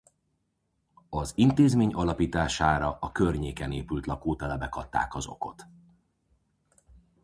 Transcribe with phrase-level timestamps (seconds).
[1.09, 5.65] Az intézmény alapítására a környéken épült lakótelepek adták az okot.